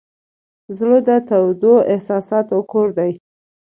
[0.77, 3.11] زړه د تودو احساساتو کور دی.